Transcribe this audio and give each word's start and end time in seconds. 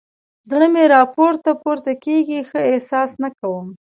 زړه 0.49 0.67
مې 0.73 0.83
راپورته 0.95 1.49
پورته 1.61 1.93
کېږي؛ 2.03 2.39
ښه 2.49 2.59
احساس 2.71 3.11
نه 3.23 3.29
کوم. 3.39 3.67